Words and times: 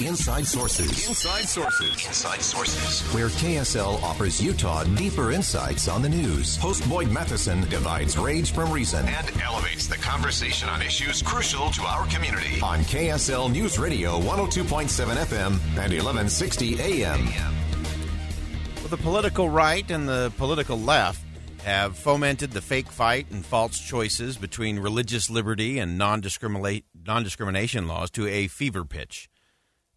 Inside 0.00 0.46
Sources. 0.46 1.08
Inside 1.08 1.48
Sources. 1.48 2.06
Inside 2.06 2.42
Sources. 2.42 3.02
Where 3.14 3.28
KSL 3.28 4.02
offers 4.02 4.42
Utah 4.42 4.84
deeper 4.84 5.30
insights 5.30 5.88
on 5.88 6.02
the 6.02 6.08
news. 6.08 6.56
Host 6.56 6.88
Boyd 6.88 7.10
Matheson 7.10 7.60
divides 7.68 8.18
rage 8.18 8.52
from 8.52 8.72
reason 8.72 9.06
and 9.06 9.30
elevates 9.40 9.86
the 9.86 9.96
conversation 9.96 10.68
on 10.68 10.82
issues 10.82 11.22
crucial 11.22 11.70
to 11.70 11.82
our 11.82 12.06
community. 12.08 12.60
On 12.62 12.80
KSL 12.80 13.52
News 13.52 13.78
Radio 13.78 14.18
102.7 14.20 14.88
FM 15.16 15.52
and 15.52 15.92
1160 15.92 16.80
AM. 16.80 17.24
Well, 18.76 18.88
the 18.88 18.96
political 18.96 19.48
right 19.48 19.88
and 19.90 20.08
the 20.08 20.32
political 20.36 20.78
left 20.78 21.20
have 21.64 21.96
fomented 21.96 22.50
the 22.50 22.60
fake 22.60 22.90
fight 22.90 23.30
and 23.30 23.44
false 23.44 23.78
choices 23.78 24.36
between 24.36 24.78
religious 24.78 25.30
liberty 25.30 25.78
and 25.78 25.96
non 25.96 26.20
discrimination 26.20 27.86
laws 27.88 28.10
to 28.10 28.26
a 28.26 28.48
fever 28.48 28.84
pitch. 28.84 29.28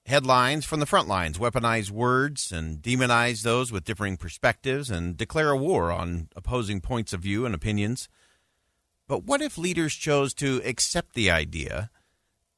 Headlines 0.08 0.64
from 0.64 0.80
the 0.80 0.86
front 0.86 1.10
lines 1.10 1.38
weaponize 1.38 1.92
words 1.92 2.54
and 2.54 2.82
demonize 2.82 3.42
those 3.42 3.74
with 3.74 3.84
differing 3.84 4.16
perspectives 4.16 4.90
and 4.90 5.18
declare 5.18 5.50
a 5.50 5.58
war 5.58 5.92
on 5.92 6.30
opposing 6.34 6.80
points 6.80 7.12
of 7.12 7.20
view 7.20 7.46
and 7.46 7.54
opinions. 7.54 8.08
But 9.10 9.26
what 9.26 9.42
if 9.42 9.58
leaders 9.58 9.94
chose 9.94 10.34
to 10.36 10.62
accept 10.64 11.14
the 11.14 11.30
idea 11.30 11.90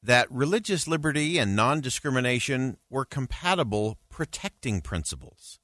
that 0.00 0.30
religious 0.30 0.86
liberty 0.86 1.38
and 1.38 1.56
non 1.56 1.80
discrimination 1.80 2.76
were 2.88 3.04
compatible 3.04 3.98
protecting 4.08 4.80
principles? 4.80 5.58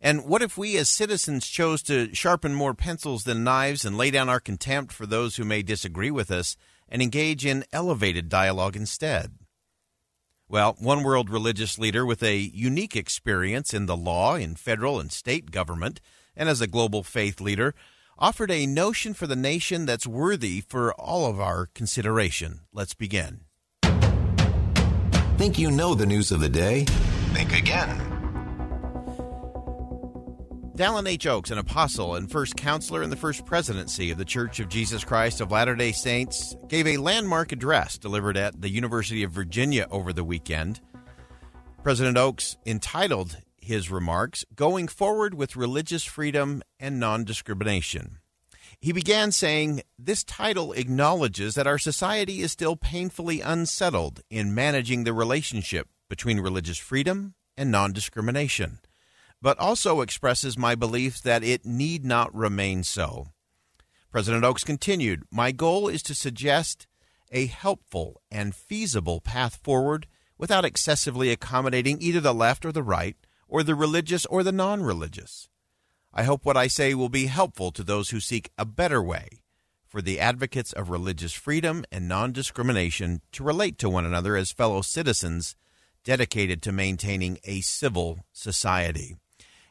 And 0.00 0.24
what 0.24 0.40
if 0.40 0.56
we 0.56 0.78
as 0.78 0.88
citizens 0.88 1.46
chose 1.46 1.82
to 1.82 2.14
sharpen 2.14 2.54
more 2.54 2.72
pencils 2.72 3.24
than 3.24 3.44
knives 3.44 3.84
and 3.84 3.98
lay 3.98 4.10
down 4.10 4.30
our 4.30 4.40
contempt 4.40 4.94
for 4.94 5.04
those 5.04 5.36
who 5.36 5.44
may 5.44 5.62
disagree 5.62 6.10
with 6.10 6.30
us 6.30 6.56
and 6.88 7.02
engage 7.02 7.44
in 7.44 7.66
elevated 7.70 8.30
dialogue 8.30 8.76
instead? 8.76 9.34
Well, 10.50 10.76
one 10.78 11.02
world 11.02 11.28
religious 11.28 11.78
leader 11.78 12.06
with 12.06 12.22
a 12.22 12.36
unique 12.36 12.96
experience 12.96 13.74
in 13.74 13.84
the 13.84 13.96
law, 13.96 14.34
in 14.34 14.54
federal 14.54 14.98
and 14.98 15.12
state 15.12 15.50
government, 15.50 16.00
and 16.34 16.48
as 16.48 16.62
a 16.62 16.66
global 16.66 17.02
faith 17.02 17.38
leader, 17.38 17.74
offered 18.18 18.50
a 18.50 18.66
notion 18.66 19.12
for 19.12 19.26
the 19.26 19.36
nation 19.36 19.84
that's 19.84 20.06
worthy 20.06 20.62
for 20.62 20.94
all 20.94 21.26
of 21.26 21.38
our 21.38 21.66
consideration. 21.74 22.60
Let's 22.72 22.94
begin. 22.94 23.40
Think 25.36 25.58
you 25.58 25.70
know 25.70 25.94
the 25.94 26.06
news 26.06 26.32
of 26.32 26.40
the 26.40 26.48
day? 26.48 26.84
Think 27.34 27.52
again. 27.52 28.17
Dallin 30.78 31.08
H. 31.08 31.26
Oaks, 31.26 31.50
an 31.50 31.58
apostle 31.58 32.14
and 32.14 32.30
first 32.30 32.54
counselor 32.54 33.02
in 33.02 33.10
the 33.10 33.16
first 33.16 33.44
presidency 33.44 34.12
of 34.12 34.18
the 34.18 34.24
Church 34.24 34.60
of 34.60 34.68
Jesus 34.68 35.02
Christ 35.02 35.40
of 35.40 35.50
Latter 35.50 35.74
day 35.74 35.90
Saints, 35.90 36.54
gave 36.68 36.86
a 36.86 36.98
landmark 36.98 37.50
address 37.50 37.98
delivered 37.98 38.36
at 38.36 38.60
the 38.60 38.68
University 38.68 39.24
of 39.24 39.32
Virginia 39.32 39.88
over 39.90 40.12
the 40.12 40.22
weekend. 40.22 40.80
President 41.82 42.16
Oaks 42.16 42.56
entitled 42.64 43.38
his 43.56 43.90
remarks, 43.90 44.44
Going 44.54 44.86
Forward 44.86 45.34
with 45.34 45.56
Religious 45.56 46.04
Freedom 46.04 46.62
and 46.78 47.00
Non 47.00 47.24
Discrimination. 47.24 48.18
He 48.78 48.92
began 48.92 49.32
saying, 49.32 49.82
This 49.98 50.22
title 50.22 50.70
acknowledges 50.74 51.56
that 51.56 51.66
our 51.66 51.78
society 51.78 52.40
is 52.40 52.52
still 52.52 52.76
painfully 52.76 53.40
unsettled 53.40 54.20
in 54.30 54.54
managing 54.54 55.02
the 55.02 55.12
relationship 55.12 55.88
between 56.08 56.38
religious 56.38 56.78
freedom 56.78 57.34
and 57.56 57.72
non 57.72 57.92
discrimination 57.92 58.78
but 59.40 59.58
also 59.58 60.00
expresses 60.00 60.58
my 60.58 60.74
belief 60.74 61.22
that 61.22 61.44
it 61.44 61.64
need 61.64 62.04
not 62.04 62.34
remain 62.34 62.82
so. 62.82 63.28
President 64.10 64.44
Oaks 64.44 64.64
continued 64.64 65.22
My 65.30 65.52
goal 65.52 65.88
is 65.88 66.02
to 66.04 66.14
suggest 66.14 66.86
a 67.30 67.46
helpful 67.46 68.22
and 68.30 68.54
feasible 68.54 69.20
path 69.20 69.56
forward 69.62 70.06
without 70.38 70.64
excessively 70.64 71.30
accommodating 71.30 71.98
either 72.00 72.20
the 72.20 72.34
left 72.34 72.64
or 72.64 72.72
the 72.72 72.82
right, 72.82 73.16
or 73.48 73.62
the 73.62 73.74
religious 73.74 74.24
or 74.26 74.42
the 74.42 74.52
non 74.52 74.82
religious. 74.82 75.48
I 76.12 76.22
hope 76.22 76.44
what 76.44 76.56
I 76.56 76.68
say 76.68 76.94
will 76.94 77.08
be 77.08 77.26
helpful 77.26 77.70
to 77.72 77.84
those 77.84 78.10
who 78.10 78.20
seek 78.20 78.50
a 78.56 78.64
better 78.64 79.02
way 79.02 79.42
for 79.86 80.00
the 80.02 80.20
advocates 80.20 80.72
of 80.72 80.90
religious 80.90 81.32
freedom 81.32 81.84
and 81.90 82.08
non 82.08 82.32
discrimination 82.32 83.20
to 83.32 83.44
relate 83.44 83.78
to 83.78 83.90
one 83.90 84.04
another 84.04 84.36
as 84.36 84.52
fellow 84.52 84.82
citizens 84.82 85.56
dedicated 86.04 86.62
to 86.62 86.72
maintaining 86.72 87.38
a 87.44 87.60
civil 87.60 88.20
society. 88.32 89.16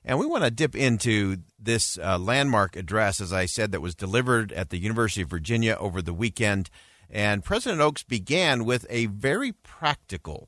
And 0.08 0.18
we 0.18 0.26
want 0.26 0.46
to 0.46 0.50
dip 0.50 0.74
into 0.74 1.40
this 1.60 2.00
uh, 2.00 2.18
landmark 2.18 2.78
address, 2.78 3.20
as 3.20 3.34
I 3.34 3.46
said, 3.46 3.74
that 3.74 3.82
was 3.82 3.94
delivered 3.94 4.54
at 4.54 4.70
the 4.70 4.78
University 4.78 5.22
of 5.22 5.30
Virginia 5.30 5.76
over 5.78 6.02
the 6.02 6.14
weekend. 6.14 6.70
And 7.10 7.44
President 7.44 7.82
Oaks 7.82 8.04
began 8.04 8.64
with 8.64 8.86
a 8.90 9.08
very 9.08 9.52
practical 9.52 10.48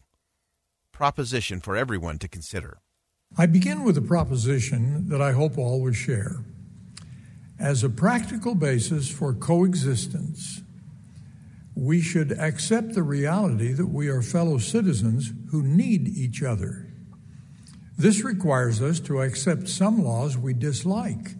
proposition 0.94 1.59
for 1.59 1.75
everyone 1.75 2.19
to 2.19 2.30
consider. 2.30 2.80
I 3.38 3.48
begin 3.48 3.84
with 3.84 3.98
a 3.98 4.02
proposition 4.02 5.09
that 5.09 5.22
I 5.22 5.34
hope 5.34 5.58
all 5.58 5.81
will 5.81 5.92
share. 5.92 6.38
As 7.59 7.84
a 7.84 7.90
practical 7.90 8.56
basis 8.56 9.12
for 9.12 9.34
coexistence, 9.34 10.62
we 11.75 12.00
should 12.00 12.31
accept 12.31 12.94
the 12.94 13.03
reality 13.03 13.74
that 13.74 13.88
we 13.88 14.08
are 14.08 14.22
fellow 14.22 14.58
citizens 14.58 15.34
who 15.52 15.62
need 15.64 16.08
each 16.08 16.42
other. 16.42 16.89
This 18.00 18.24
requires 18.24 18.82
us 18.82 19.02
to 19.02 19.20
accept 19.20 19.68
some 19.68 20.02
laws 20.06 20.38
we 20.38 20.54
dislike 20.54 21.32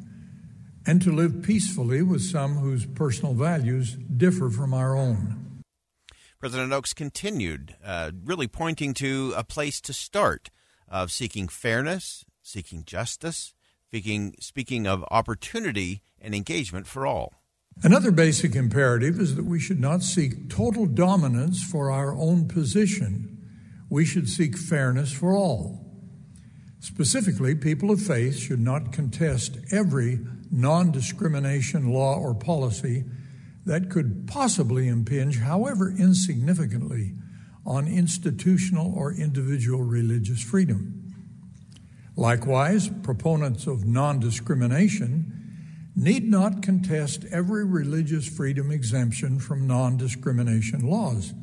and 0.86 1.02
to 1.02 1.10
live 1.10 1.42
peacefully 1.42 2.02
with 2.02 2.22
some 2.22 2.58
whose 2.58 2.86
personal 2.86 3.34
values 3.34 3.94
differ 3.94 4.50
from 4.50 4.74
our 4.74 4.94
own. 4.94 5.62
President 6.38 6.74
Oaks 6.74 6.94
continued, 6.94 7.78
uh, 7.82 8.12
really 8.26 8.48
pointing 8.48 8.94
to 8.96 9.34
a 9.38 9.44
place 9.46 9.80
to 9.80 9.94
start 9.94 10.50
of 10.90 11.14
seeking 11.14 11.48
fairness, 11.48 12.26
seeking 12.42 12.84
justice, 12.84 13.54
speaking, 13.88 14.36
speaking 14.42 14.86
of 14.86 15.06
opportunity 15.12 16.02
and 16.20 16.36
engagement 16.36 16.88
for 16.88 17.08
all. 17.08 17.36
Another 17.84 18.12
basic 18.12 18.54
imperative 18.54 19.18
is 19.18 19.38
that 19.38 19.46
we 19.46 19.62
should 19.62 19.80
not 19.80 20.04
seek 20.04 20.50
total 20.50 20.88
dominance 20.88 21.64
for 21.64 21.90
our 21.90 22.14
own 22.14 22.50
position. 22.50 23.48
We 23.90 24.04
should 24.04 24.28
seek 24.28 24.58
fairness 24.58 25.14
for 25.14 25.34
all. 25.34 25.89
Specifically, 26.80 27.56
people 27.56 27.92
of 27.92 28.02
faith 28.02 28.38
should 28.38 28.60
not 28.60 28.94
contest 28.94 29.58
every 29.72 30.20
non 30.52 30.92
discrimination 30.92 31.90
law 31.90 32.18
or 32.18 32.34
policy 32.34 33.04
that 33.66 33.90
could 33.90 34.28
possibly 34.28 34.88
impinge, 34.88 35.40
however 35.40 35.90
insignificantly, 35.90 37.14
on 37.66 37.88
institutional 37.88 38.94
or 38.96 39.14
individual 39.14 39.84
religious 39.84 40.42
freedom. 40.42 41.14
Likewise, 42.16 42.90
proponents 43.04 43.68
of 43.68 43.86
non 43.86 44.20
discrimination 44.20 45.36
need 45.96 46.30
not 46.30 46.62
contest 46.62 47.26
every 47.30 47.66
religious 47.66 48.28
freedom 48.28 48.72
exemption 48.72 49.40
from 49.40 49.68
non 49.68 49.98
discrimination 49.98 50.90
laws. 50.90 51.34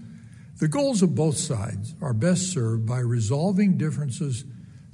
The 0.58 0.68
goals 0.68 1.02
of 1.02 1.14
both 1.14 1.36
sides 1.36 1.94
are 2.00 2.14
best 2.14 2.50
served 2.50 2.86
by 2.86 3.00
resolving 3.00 3.76
differences 3.76 4.44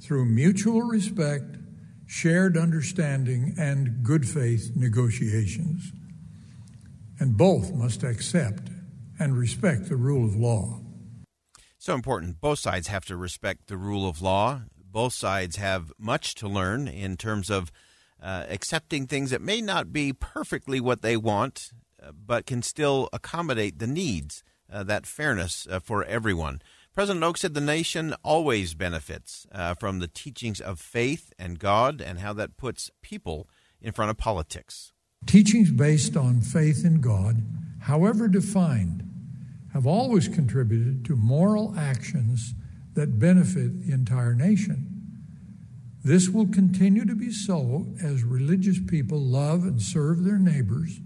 through 0.03 0.25
mutual 0.25 0.81
respect, 0.81 1.57
shared 2.05 2.57
understanding, 2.57 3.55
and 3.57 4.03
good 4.03 4.27
faith 4.27 4.71
negotiations. 4.75 5.91
And 7.19 7.37
both 7.37 7.73
must 7.73 8.03
accept 8.03 8.69
and 9.17 9.37
respect 9.37 9.87
the 9.87 9.95
rule 9.95 10.25
of 10.25 10.35
law. 10.35 10.81
So 11.77 11.93
important. 11.93 12.41
Both 12.41 12.59
sides 12.59 12.87
have 12.87 13.05
to 13.05 13.15
respect 13.15 13.67
the 13.67 13.77
rule 13.77 14.07
of 14.07 14.21
law. 14.21 14.61
Both 14.77 15.13
sides 15.13 15.55
have 15.55 15.91
much 15.97 16.35
to 16.35 16.47
learn 16.47 16.87
in 16.87 17.17
terms 17.17 17.49
of 17.49 17.71
uh, 18.21 18.45
accepting 18.49 19.07
things 19.07 19.31
that 19.31 19.41
may 19.41 19.61
not 19.61 19.91
be 19.91 20.13
perfectly 20.13 20.79
what 20.79 21.01
they 21.01 21.17
want, 21.17 21.71
uh, 22.01 22.11
but 22.11 22.45
can 22.45 22.61
still 22.61 23.09
accommodate 23.11 23.79
the 23.79 23.87
needs, 23.87 24.43
uh, 24.71 24.83
that 24.83 25.05
fairness 25.05 25.67
uh, 25.69 25.79
for 25.79 26.03
everyone. 26.05 26.61
President 26.95 27.23
Oaks 27.23 27.41
said 27.41 27.55
the 27.55 27.61
nation 27.61 28.13
always 28.21 28.75
benefits 28.75 29.47
uh, 29.51 29.73
from 29.73 29.97
the 29.97 30.07
teachings 30.07 30.61
of 30.61 30.79
faith 30.79 31.33
and 31.39 31.57
God 31.57 32.01
and 32.01 32.19
how 32.19 32.33
that 32.33 32.55
puts 32.55 32.91
people 33.01 33.49
in 33.81 33.93
front 33.93 34.11
of 34.11 34.17
politics. 34.17 34.93
Teachings 35.25 35.71
based 35.71 36.15
on 36.15 36.41
faith 36.41 36.85
in 36.85 37.01
God, 37.01 37.41
however 37.81 38.27
defined, 38.27 39.09
have 39.73 39.87
always 39.87 40.27
contributed 40.27 41.03
to 41.05 41.15
moral 41.15 41.73
actions 41.75 42.53
that 42.93 43.17
benefit 43.17 43.87
the 43.87 43.91
entire 43.91 44.35
nation. 44.35 44.87
This 46.03 46.29
will 46.29 46.47
continue 46.47 47.05
to 47.05 47.15
be 47.15 47.31
so 47.31 47.87
as 48.03 48.23
religious 48.23 48.77
people 48.79 49.19
love 49.19 49.63
and 49.63 49.81
serve 49.81 50.23
their 50.23 50.37
neighbors 50.37 50.99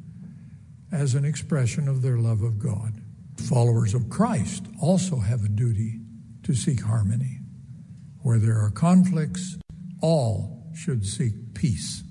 as 0.92 1.16
an 1.16 1.24
expression 1.24 1.88
of 1.88 2.02
their 2.02 2.18
love 2.18 2.42
of 2.42 2.60
God. 2.60 3.02
Followers 3.38 3.94
of 3.94 4.10
Christ 4.10 4.66
also 4.82 5.18
have 5.18 5.44
a 5.44 5.50
duty 5.50 6.02
to 6.44 6.54
seek 6.54 6.84
harmony. 6.84 7.40
Where 8.22 8.40
there 8.40 8.60
are 8.60 8.72
conflicts, 8.72 9.58
all 10.02 10.72
should 10.76 11.06
seek 11.06 11.54
peace. 11.54 12.04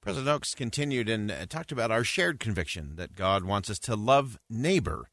President 0.00 0.28
Oaks 0.28 0.54
continued 0.54 1.08
and 1.08 1.30
uh, 1.30 1.46
talked 1.46 1.72
about 1.72 1.90
our 1.90 2.04
shared 2.04 2.38
conviction 2.38 2.96
that 2.96 3.16
God 3.16 3.44
wants 3.44 3.70
us 3.70 3.78
to 3.80 3.96
love 3.96 4.38
neighbor 4.50 5.08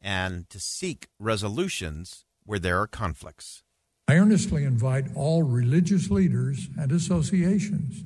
and 0.00 0.48
to 0.50 0.58
seek 0.58 1.08
resolutions 1.18 2.24
where 2.44 2.58
there 2.58 2.80
are 2.80 2.86
conflicts. 2.86 3.62
I 4.08 4.16
earnestly 4.16 4.64
invite 4.64 5.06
all 5.14 5.42
religious 5.42 6.10
leaders 6.10 6.68
and 6.78 6.90
associations 6.90 8.02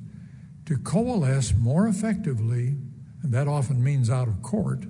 to 0.65 0.77
coalesce 0.77 1.53
more 1.53 1.87
effectively, 1.87 2.75
and 3.23 3.33
that 3.33 3.47
often 3.47 3.83
means 3.83 4.09
out 4.09 4.27
of 4.27 4.41
court, 4.41 4.85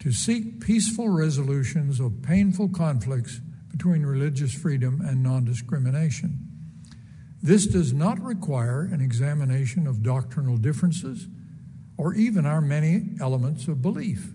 to 0.00 0.12
seek 0.12 0.60
peaceful 0.60 1.08
resolutions 1.08 2.00
of 2.00 2.22
painful 2.22 2.68
conflicts 2.70 3.40
between 3.70 4.04
religious 4.04 4.52
freedom 4.52 5.00
and 5.00 5.22
non 5.22 5.44
discrimination. 5.44 6.46
This 7.42 7.66
does 7.66 7.92
not 7.92 8.20
require 8.20 8.82
an 8.82 9.00
examination 9.00 9.86
of 9.86 10.02
doctrinal 10.02 10.56
differences 10.56 11.28
or 11.96 12.14
even 12.14 12.46
our 12.46 12.60
many 12.60 13.10
elements 13.20 13.68
of 13.68 13.82
belief. 13.82 14.32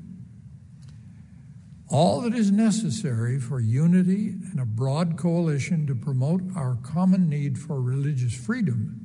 All 1.89 2.21
that 2.21 2.33
is 2.33 2.51
necessary 2.51 3.39
for 3.39 3.59
unity 3.59 4.35
and 4.51 4.59
a 4.59 4.65
broad 4.65 5.17
coalition 5.17 5.85
to 5.88 5.95
promote 5.95 6.41
our 6.56 6.75
common 6.83 7.29
need 7.29 7.59
for 7.59 7.79
religious 7.79 8.33
freedom 8.33 9.01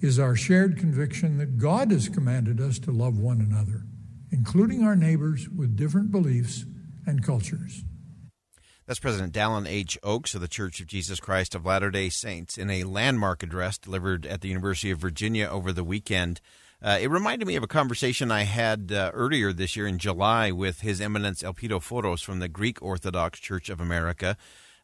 is 0.00 0.18
our 0.18 0.34
shared 0.34 0.76
conviction 0.76 1.38
that 1.38 1.58
God 1.58 1.92
has 1.92 2.08
commanded 2.08 2.60
us 2.60 2.80
to 2.80 2.90
love 2.90 3.18
one 3.18 3.40
another, 3.40 3.84
including 4.32 4.82
our 4.82 4.96
neighbors 4.96 5.48
with 5.48 5.76
different 5.76 6.10
beliefs 6.10 6.64
and 7.06 7.22
cultures. 7.22 7.84
That's 8.86 8.98
President 8.98 9.32
Dallin 9.32 9.68
H. 9.68 9.96
Oaks 10.02 10.34
of 10.34 10.40
the 10.40 10.48
Church 10.48 10.80
of 10.80 10.88
Jesus 10.88 11.20
Christ 11.20 11.54
of 11.54 11.64
Latter 11.64 11.90
day 11.90 12.08
Saints 12.08 12.58
in 12.58 12.68
a 12.68 12.82
landmark 12.84 13.42
address 13.42 13.78
delivered 13.78 14.26
at 14.26 14.40
the 14.40 14.48
University 14.48 14.90
of 14.90 14.98
Virginia 14.98 15.46
over 15.46 15.72
the 15.72 15.84
weekend. 15.84 16.40
Uh, 16.82 16.98
it 17.00 17.08
reminded 17.08 17.46
me 17.46 17.54
of 17.54 17.62
a 17.62 17.68
conversation 17.68 18.32
I 18.32 18.42
had 18.42 18.90
uh, 18.90 19.12
earlier 19.14 19.52
this 19.52 19.76
year 19.76 19.86
in 19.86 19.98
July 19.98 20.50
with 20.50 20.80
His 20.80 21.00
Eminence 21.00 21.42
Elpidophoros 21.42 22.24
from 22.24 22.40
the 22.40 22.48
Greek 22.48 22.82
Orthodox 22.82 23.38
Church 23.38 23.68
of 23.68 23.80
America. 23.80 24.36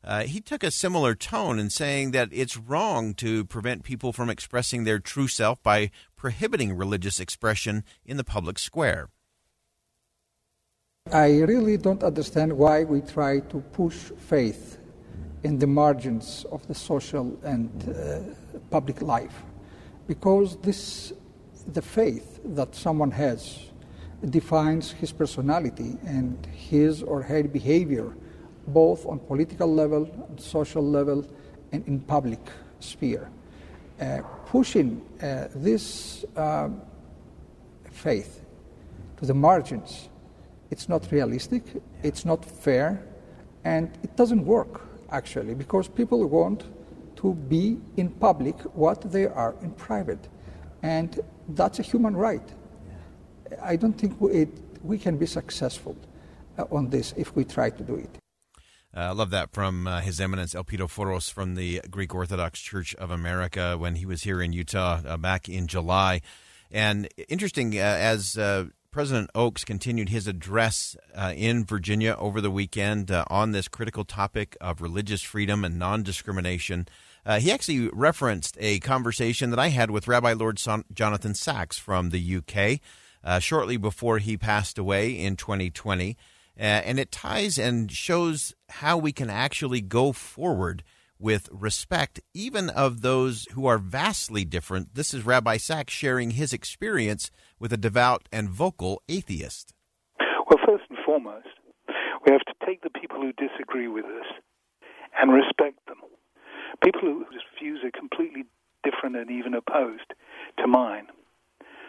Uh, 0.04 0.22
he 0.22 0.40
took 0.40 0.62
a 0.62 0.70
similar 0.70 1.16
tone 1.16 1.58
in 1.58 1.70
saying 1.70 2.12
that 2.12 2.28
it's 2.30 2.56
wrong 2.56 3.14
to 3.14 3.44
prevent 3.46 3.82
people 3.82 4.12
from 4.12 4.30
expressing 4.30 4.84
their 4.84 5.00
true 5.00 5.26
self 5.26 5.60
by 5.60 5.90
prohibiting 6.16 6.72
religious 6.72 7.18
expression 7.18 7.82
in 8.04 8.16
the 8.16 8.22
public 8.22 8.60
square. 8.60 9.08
I 11.12 11.40
really 11.40 11.76
don't 11.76 12.02
understand 12.02 12.52
why 12.52 12.84
we 12.84 13.00
try 13.00 13.40
to 13.40 13.60
push 13.72 14.12
faith 14.16 14.78
in 15.42 15.58
the 15.58 15.66
margins 15.66 16.44
of 16.52 16.66
the 16.66 16.74
social 16.74 17.38
and 17.44 17.70
uh, 17.88 18.20
public 18.70 19.00
life. 19.00 19.42
Because 20.06 20.56
this 20.58 21.12
the 21.72 21.82
faith 21.82 22.40
that 22.44 22.74
someone 22.74 23.10
has 23.10 23.58
defines 24.30 24.90
his 24.90 25.12
personality 25.12 25.96
and 26.04 26.46
his 26.46 27.02
or 27.02 27.22
her 27.22 27.42
behavior, 27.42 28.14
both 28.66 29.06
on 29.06 29.18
political 29.18 29.72
level, 29.72 30.08
social 30.36 30.82
level, 30.82 31.26
and 31.72 31.86
in 31.86 32.00
public 32.00 32.40
sphere. 32.80 33.30
Uh, 34.00 34.20
pushing 34.46 35.02
uh, 35.22 35.48
this 35.54 36.24
uh, 36.36 36.68
faith 37.90 38.40
to 39.16 39.26
the 39.26 39.34
margins, 39.34 40.08
it's 40.70 40.88
not 40.88 41.10
realistic, 41.10 41.62
it's 42.02 42.24
not 42.24 42.44
fair, 42.44 43.02
and 43.64 43.90
it 44.02 44.16
doesn't 44.16 44.44
work 44.44 44.82
actually 45.10 45.54
because 45.54 45.88
people 45.88 46.26
want 46.26 46.64
to 47.16 47.34
be 47.34 47.78
in 47.96 48.10
public 48.10 48.56
what 48.74 49.10
they 49.10 49.26
are 49.26 49.54
in 49.62 49.70
private. 49.72 50.28
And 50.82 51.18
that's 51.48 51.78
a 51.78 51.82
human 51.82 52.16
right. 52.16 52.48
I 53.62 53.76
don't 53.76 53.94
think 53.94 54.20
we, 54.20 54.32
it, 54.32 54.48
we 54.84 54.98
can 54.98 55.16
be 55.16 55.26
successful 55.26 55.96
uh, 56.58 56.64
on 56.70 56.90
this 56.90 57.12
if 57.16 57.34
we 57.34 57.44
try 57.44 57.70
to 57.70 57.82
do 57.82 57.96
it. 57.96 58.10
Uh, 58.96 59.00
I 59.00 59.10
love 59.10 59.30
that 59.30 59.52
from 59.52 59.86
uh, 59.86 60.00
His 60.00 60.20
Eminence 60.20 60.54
Elpidophoros 60.54 61.30
from 61.32 61.56
the 61.56 61.80
Greek 61.90 62.14
Orthodox 62.14 62.60
Church 62.60 62.94
of 62.94 63.10
America 63.10 63.76
when 63.76 63.96
he 63.96 64.06
was 64.06 64.22
here 64.22 64.40
in 64.40 64.52
Utah 64.52 65.00
uh, 65.06 65.16
back 65.16 65.48
in 65.48 65.66
July. 65.66 66.20
And 66.70 67.08
interesting, 67.28 67.74
uh, 67.74 67.80
as 67.80 68.36
President 68.90 69.30
Oaks 69.34 69.64
continued 69.64 70.08
his 70.08 70.26
address 70.26 70.96
in 71.34 71.64
Virginia 71.64 72.16
over 72.18 72.40
the 72.40 72.50
weekend 72.50 73.10
on 73.10 73.52
this 73.52 73.68
critical 73.68 74.04
topic 74.04 74.56
of 74.60 74.80
religious 74.80 75.22
freedom 75.22 75.64
and 75.64 75.78
non 75.78 76.02
discrimination. 76.02 76.88
Uh, 77.28 77.38
he 77.38 77.52
actually 77.52 77.90
referenced 77.92 78.56
a 78.58 78.80
conversation 78.80 79.50
that 79.50 79.58
I 79.58 79.68
had 79.68 79.90
with 79.90 80.08
Rabbi 80.08 80.32
Lord 80.32 80.58
Son- 80.58 80.84
Jonathan 80.92 81.34
Sacks 81.34 81.76
from 81.76 82.08
the 82.08 82.36
UK 82.36 82.80
uh, 83.22 83.38
shortly 83.38 83.76
before 83.76 84.18
he 84.18 84.38
passed 84.38 84.78
away 84.78 85.10
in 85.10 85.36
2020. 85.36 86.16
Uh, 86.58 86.62
and 86.62 86.98
it 86.98 87.12
ties 87.12 87.58
and 87.58 87.92
shows 87.92 88.54
how 88.70 88.96
we 88.96 89.12
can 89.12 89.28
actually 89.28 89.82
go 89.82 90.12
forward 90.12 90.82
with 91.18 91.48
respect, 91.52 92.20
even 92.34 92.70
of 92.70 93.02
those 93.02 93.46
who 93.52 93.66
are 93.66 93.78
vastly 93.78 94.44
different. 94.44 94.94
This 94.94 95.12
is 95.12 95.26
Rabbi 95.26 95.56
Sacks 95.56 95.92
sharing 95.92 96.32
his 96.32 96.52
experience 96.52 97.30
with 97.58 97.72
a 97.72 97.76
devout 97.76 98.28
and 98.32 98.48
vocal 98.48 99.02
atheist. 99.08 99.74
Well, 100.20 100.58
first 100.66 100.84
and 100.90 100.98
foremost, 101.04 101.48
we 102.24 102.32
have 102.32 102.42
to 102.42 102.66
take 102.66 102.82
the 102.82 102.90
people 102.90 103.20
who 103.20 103.32
disagree 103.32 103.88
with 103.88 104.04
us 104.04 104.26
and 105.20 105.32
respect 105.32 105.78
them 105.86 105.98
people 106.82 107.00
whose 107.02 107.42
views 107.60 107.80
are 107.84 107.98
completely 107.98 108.44
different 108.84 109.16
and 109.16 109.30
even 109.30 109.54
opposed 109.54 110.14
to 110.58 110.66
mine 110.66 111.06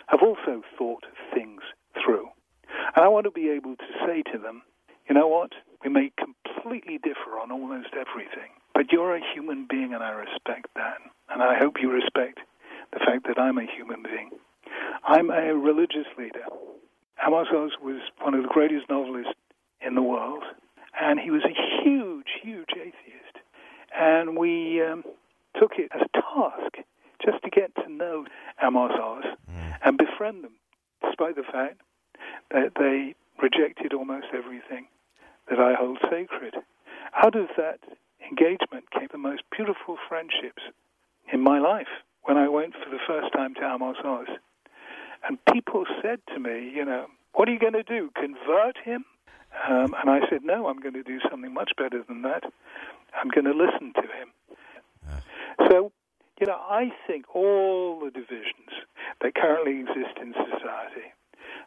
have 0.07 0.21
also 0.23 0.61
thought 0.77 1.05
things 1.33 1.61
through. 2.03 2.27
And 2.95 3.05
I 3.05 3.07
want 3.07 3.25
to 3.25 3.31
be 3.31 3.49
able 3.49 3.75
to 3.75 3.85
say 4.05 4.23
to 4.31 4.37
them, 4.37 4.63
you 5.07 5.15
know 5.15 5.27
what? 5.27 5.51
We 5.83 5.89
may 5.89 6.11
completely 6.17 6.97
differ 6.97 7.39
on 7.41 7.51
almost 7.51 7.89
everything, 7.93 8.51
but 8.79 8.93
you're 8.93 9.13
a 9.13 9.33
human 9.33 9.67
being 9.69 9.93
and 9.93 10.01
I 10.01 10.11
respect 10.11 10.67
that. 10.77 10.99
And 11.29 11.43
I 11.43 11.59
hope 11.59 11.81
you 11.81 11.91
respect 11.91 12.39
the 12.93 12.99
fact 12.99 13.27
that 13.27 13.37
I'm 13.37 13.57
a 13.57 13.65
human 13.65 14.01
being. 14.01 14.29
I'm 15.03 15.29
a 15.29 15.53
religious 15.53 16.07
leader. 16.17 16.45
Amos 17.21 17.47
Oz 17.53 17.71
was 17.83 17.99
one 18.21 18.35
of 18.35 18.41
the 18.41 18.47
greatest 18.47 18.89
novelists 18.89 19.33
in 19.81 19.95
the 19.95 20.01
world, 20.01 20.43
and 20.97 21.19
he 21.19 21.29
was 21.29 21.41
a 21.43 21.83
huge, 21.83 22.27
huge 22.41 22.69
atheist 22.71 23.35
and 23.93 24.37
we 24.37 24.81
um, 24.81 25.03
took 25.59 25.73
it 25.77 25.91
as 25.93 26.01
a 26.01 26.21
task 26.21 26.77
just 27.21 27.43
to 27.43 27.49
get 27.49 27.75
to 27.75 27.91
know 27.91 28.23
Amos 28.63 28.93
Oz 28.93 29.25
mm. 29.25 29.75
and 29.83 29.97
befriend 29.97 30.45
them, 30.45 30.53
despite 31.03 31.35
the 31.35 31.43
fact 31.43 31.81
that 32.51 32.71
they 32.79 33.13
rejected 33.43 33.93
almost 33.93 34.27
everything 34.33 34.87
that 35.49 35.59
I 35.59 35.73
hold 35.73 35.97
sacred. 36.09 36.55
Out 37.21 37.35
of 37.35 37.49
that 37.57 37.79
engagement 38.29 38.91
came 38.91 39.07
the 39.11 39.17
most 39.17 39.41
beautiful 39.55 39.97
friendships 40.07 40.61
in 41.31 41.41
my 41.41 41.59
life 41.59 41.87
when 42.23 42.37
I 42.37 42.47
went 42.47 42.73
for 42.73 42.89
the 42.89 42.99
first 43.07 43.33
time 43.33 43.55
to 43.55 43.61
Amos 43.61 43.97
Oz. 44.03 44.27
And 45.27 45.37
people 45.53 45.85
said 46.01 46.19
to 46.33 46.39
me, 46.39 46.71
you 46.73 46.85
know, 46.85 47.07
what 47.33 47.49
are 47.49 47.51
you 47.51 47.59
going 47.59 47.73
to 47.73 47.83
do? 47.83 48.09
Convert 48.15 48.77
him? 48.83 49.05
Um, 49.67 49.95
and 49.99 50.09
I 50.09 50.19
said, 50.29 50.43
no, 50.43 50.67
I'm 50.67 50.79
going 50.79 50.93
to 50.93 51.03
do 51.03 51.19
something 51.29 51.53
much 51.53 51.71
better 51.77 52.03
than 52.07 52.21
that. 52.21 52.43
I'm 53.13 53.29
going 53.29 53.45
to 53.45 53.51
listen 53.51 53.93
to 53.95 54.01
him. 54.01 54.29
So, 55.69 55.91
you 56.39 56.47
know, 56.47 56.59
I 56.69 56.91
think 57.07 57.25
all 57.35 57.99
the 58.03 58.11
divisions 58.11 58.71
that 59.21 59.35
currently 59.35 59.79
exist 59.79 60.17
in 60.21 60.33
society 60.33 61.13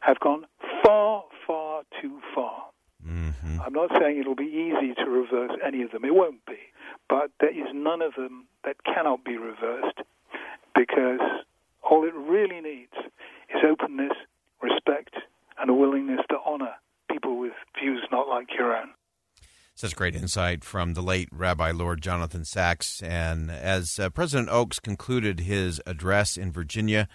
have 0.00 0.18
gone 0.20 0.46
far, 0.84 1.24
far 1.46 1.82
too 2.00 2.20
far. 2.34 2.71
Mm-hmm. 3.12 3.60
I'm 3.60 3.72
not 3.72 3.90
saying 4.00 4.18
it'll 4.18 4.34
be 4.34 4.44
easy 4.44 4.94
to 4.94 5.10
reverse 5.10 5.52
any 5.64 5.82
of 5.82 5.90
them. 5.90 6.04
It 6.04 6.14
won't 6.14 6.44
be. 6.46 6.58
But 7.08 7.30
there 7.40 7.50
is 7.50 7.68
none 7.74 8.00
of 8.00 8.14
them 8.14 8.46
that 8.64 8.76
cannot 8.84 9.24
be 9.24 9.36
reversed 9.36 9.98
because 10.74 11.20
all 11.82 12.04
it 12.06 12.14
really 12.14 12.60
needs 12.60 12.94
is 13.50 13.62
openness, 13.68 14.12
respect, 14.62 15.14
and 15.60 15.70
a 15.70 15.74
willingness 15.74 16.20
to 16.30 16.36
honor 16.46 16.74
people 17.10 17.38
with 17.38 17.52
views 17.78 18.06
not 18.10 18.28
like 18.28 18.48
your 18.56 18.74
own. 18.74 18.90
Such 19.74 19.96
great 19.96 20.14
insight 20.14 20.64
from 20.64 20.94
the 20.94 21.02
late 21.02 21.28
Rabbi 21.32 21.70
Lord 21.72 22.02
Jonathan 22.02 22.44
Sacks. 22.44 23.02
And 23.02 23.50
as 23.50 23.98
uh, 23.98 24.10
President 24.10 24.48
Oaks 24.50 24.78
concluded 24.78 25.40
his 25.40 25.80
address 25.86 26.36
in 26.36 26.52
Virginia, 26.52 27.08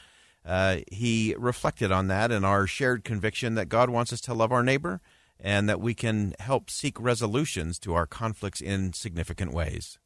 uh, 0.46 0.78
he 0.92 1.36
reflected 1.38 1.92
on 1.92 2.08
that 2.08 2.32
and 2.32 2.46
our 2.46 2.68
shared 2.68 3.04
conviction 3.04 3.56
that 3.56 3.70
God 3.70 3.90
wants 3.90 4.12
us 4.12 4.22
to 4.22 4.34
love 4.34 4.52
our 4.52 4.64
neighbor 4.64 5.02
and 5.40 5.70
that 5.70 5.82
we 5.82 5.94
can 5.94 6.34
help 6.40 6.70
seek 6.70 7.00
resolutions 7.00 7.80
to 7.80 7.94
our 7.94 8.06
conflicts 8.06 8.62
in 8.62 8.94
significant 8.94 9.54
ways. 9.54 9.98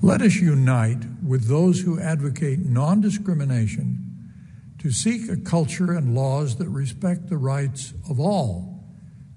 Let 0.00 0.22
us 0.22 0.36
unite 0.36 1.04
with 1.26 1.48
those 1.48 1.80
who 1.80 2.00
advocate 2.00 2.60
non 2.60 3.00
discrimination 3.00 4.08
to 4.78 4.92
seek 4.92 5.28
a 5.28 5.36
culture 5.36 5.92
and 5.92 6.14
laws 6.14 6.56
that 6.56 6.68
respect 6.68 7.28
the 7.28 7.36
rights 7.36 7.94
of 8.08 8.20
all 8.20 8.84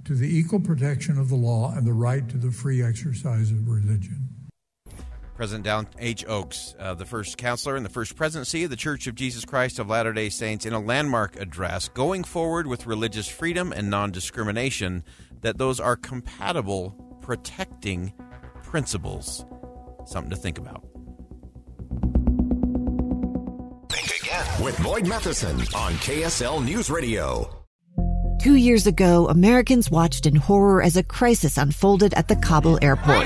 to 0.06 0.14
the 0.14 0.38
equal 0.38 0.60
protection 0.60 1.18
of 1.18 1.30
the 1.30 1.36
law 1.36 1.74
and 1.76 1.86
the 1.86 1.94
right 1.94 2.28
to 2.30 2.38
the 2.38 2.52
free 2.52 2.84
exercise 2.84 3.50
of 3.52 3.68
religion. 3.68 4.21
President 5.42 5.66
Dallin 5.66 5.88
H. 5.98 6.24
Oaks, 6.28 6.76
uh, 6.78 6.94
the 6.94 7.04
first 7.04 7.36
counselor 7.36 7.76
in 7.76 7.82
the 7.82 7.90
first 7.90 8.16
presidency 8.16 8.64
of 8.64 8.70
the 8.70 8.76
Church 8.76 9.08
of 9.08 9.16
Jesus 9.16 9.44
Christ 9.44 9.80
of 9.80 9.90
Latter 9.90 10.14
day 10.14 10.30
Saints, 10.30 10.68
in 10.68 10.74
a 10.74 10.80
landmark 10.80 11.36
address 11.36 11.90
going 11.90 12.24
forward 12.24 12.68
with 12.68 12.86
religious 12.86 13.28
freedom 13.28 13.74
and 13.74 13.90
non 13.90 14.12
discrimination, 14.12 15.04
that 15.40 15.58
those 15.58 15.80
are 15.80 15.96
compatible 15.96 16.92
protecting 17.22 18.14
principles. 18.62 19.44
Something 20.06 20.30
to 20.30 20.36
think 20.36 20.60
about. 20.60 20.86
Think 23.90 24.22
again 24.22 24.64
with 24.64 24.80
Boyd 24.84 25.08
Matheson 25.08 25.60
on 25.74 25.94
KSL 25.94 26.64
News 26.64 26.92
Radio. 26.92 27.66
Two 28.44 28.58
years 28.58 28.86
ago, 28.86 29.28
Americans 29.28 29.90
watched 29.90 30.28
in 30.28 30.36
horror 30.36 30.84
as 30.84 30.98
a 30.98 31.04
crisis 31.04 31.58
unfolded 31.58 32.14
at 32.14 32.28
the 32.28 32.36
Kabul 32.36 32.78
airport. 32.84 33.26